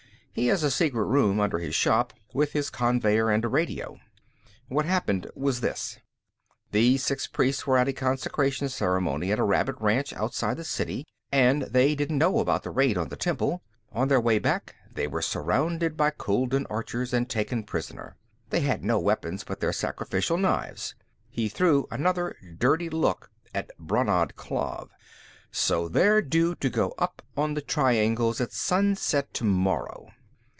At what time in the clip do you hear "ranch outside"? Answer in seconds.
9.81-10.55